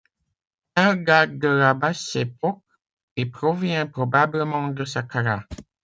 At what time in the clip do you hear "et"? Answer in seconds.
3.17-3.27